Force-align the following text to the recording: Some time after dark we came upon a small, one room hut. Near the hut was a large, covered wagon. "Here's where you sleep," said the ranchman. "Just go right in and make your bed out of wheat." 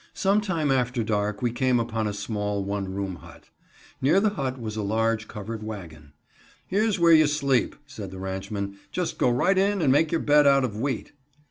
Some 0.15 0.41
time 0.41 0.71
after 0.71 1.03
dark 1.03 1.43
we 1.43 1.51
came 1.51 1.79
upon 1.79 2.07
a 2.07 2.13
small, 2.15 2.63
one 2.63 2.91
room 2.91 3.17
hut. 3.17 3.51
Near 4.01 4.19
the 4.19 4.31
hut 4.31 4.59
was 4.59 4.75
a 4.75 4.81
large, 4.81 5.27
covered 5.27 5.61
wagon. 5.61 6.13
"Here's 6.65 6.97
where 6.97 7.13
you 7.13 7.27
sleep," 7.27 7.75
said 7.85 8.09
the 8.09 8.17
ranchman. 8.17 8.79
"Just 8.91 9.19
go 9.19 9.29
right 9.29 9.55
in 9.59 9.79
and 9.79 9.91
make 9.91 10.11
your 10.11 10.21
bed 10.21 10.47
out 10.47 10.63
of 10.65 10.75
wheat." 10.75 11.11